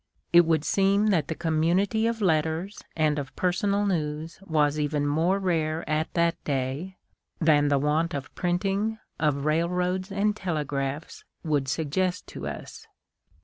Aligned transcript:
It 0.33 0.47
would 0.47 0.65
seem 0.65 1.11
that 1.11 1.27
the 1.27 1.35
community 1.35 2.07
of 2.07 2.23
letters 2.23 2.83
and 2.95 3.19
of 3.19 3.35
personal 3.35 3.85
news 3.85 4.39
was 4.41 4.79
even 4.79 5.05
more 5.05 5.37
rare 5.37 5.87
at 5.87 6.11
that 6.15 6.43
day 6.43 6.97
than 7.39 7.67
the 7.67 7.77
want 7.77 8.15
of 8.15 8.33
printing, 8.33 8.97
of 9.19 9.45
railroads 9.45 10.11
and 10.11 10.35
telegraphs, 10.35 11.23
would 11.43 11.67
suggest 11.67 12.25
to 12.29 12.47
us. 12.47 12.87